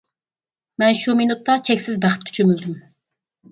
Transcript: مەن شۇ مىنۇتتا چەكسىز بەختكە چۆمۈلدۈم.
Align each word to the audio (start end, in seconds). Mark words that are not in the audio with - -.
مەن 0.83 0.97
شۇ 1.01 1.15
مىنۇتتا 1.19 1.59
چەكسىز 1.71 2.01
بەختكە 2.07 2.37
چۆمۈلدۈم. 2.41 2.77